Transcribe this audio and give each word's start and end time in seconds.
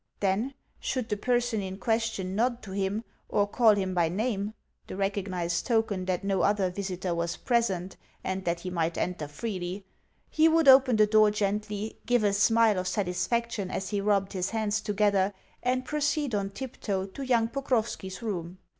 Then, 0.19 0.55
should 0.79 1.09
the 1.09 1.15
person 1.15 1.61
in 1.61 1.77
question 1.77 2.35
nod 2.35 2.63
to 2.63 2.71
him, 2.71 3.03
or 3.29 3.45
call 3.47 3.75
him 3.75 3.93
by 3.93 4.09
name 4.09 4.55
(the 4.87 4.95
recognised 4.95 5.67
token 5.67 6.05
that 6.05 6.23
no 6.23 6.41
other 6.41 6.71
visitor 6.71 7.13
was 7.13 7.37
present, 7.37 7.97
and 8.23 8.43
that 8.43 8.61
he 8.61 8.71
might 8.71 8.97
enter 8.97 9.27
freely), 9.27 9.85
he 10.27 10.49
would 10.49 10.67
open 10.67 10.95
the 10.95 11.05
door 11.05 11.29
gently, 11.29 11.99
give 12.07 12.23
a 12.23 12.33
smile 12.33 12.79
of 12.79 12.87
satisfaction 12.87 13.69
as 13.69 13.89
he 13.89 14.01
rubbed 14.01 14.33
his 14.33 14.49
hands 14.49 14.81
together, 14.81 15.35
and 15.61 15.85
proceed 15.85 16.33
on 16.33 16.49
tiptoe 16.49 17.05
to 17.05 17.21
young 17.21 17.47
Pokrovski's 17.47 18.23
room. 18.23 18.57